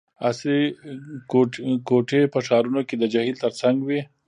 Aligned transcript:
عصري 0.27 0.63
کوټي 1.87 2.21
په 2.33 2.39
ښارونو 2.45 2.81
کې 2.87 2.95
د 2.97 3.03
جهیل 3.13 3.37
ترڅنګ 3.43 3.77
وي 3.87 4.01